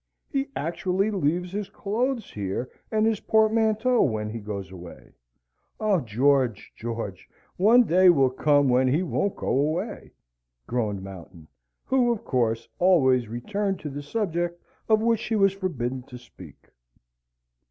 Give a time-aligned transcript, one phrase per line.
[0.27, 5.11] "He actually leaves his clothes here and his portmanteau when he goes away.
[5.79, 5.99] Ah!
[5.99, 7.29] George, George!
[7.57, 10.09] One day will come when he won't go away,"
[10.65, 11.47] groaned Mountain,
[11.85, 14.59] who, of course, always returned to the subject
[14.89, 16.69] of which she was forbidden to speak.